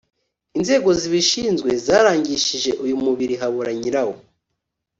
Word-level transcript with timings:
inzego 0.57 0.89
zibishinzwe 0.99 1.69
zarangishije 1.85 2.71
uyu 2.83 2.95
mubiri 3.03 3.33
habura 3.41 3.71
nyirawo, 3.79 4.15